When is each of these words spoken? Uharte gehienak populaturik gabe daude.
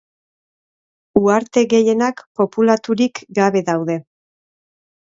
Uharte 1.21 1.65
gehienak 1.75 2.25
populaturik 2.41 3.23
gabe 3.43 3.65
daude. 3.71 4.01